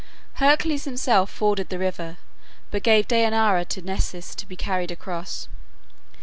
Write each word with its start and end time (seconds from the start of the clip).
Hercules 0.41 0.85
himself 0.85 1.29
forded 1.29 1.69
the 1.69 1.77
river, 1.77 2.17
but 2.71 2.81
gave 2.81 3.07
Dejanira 3.07 3.65
to 3.67 3.83
Nessus 3.83 4.33
to 4.33 4.47
be 4.47 4.55
carried 4.55 4.89
across. 4.89 5.47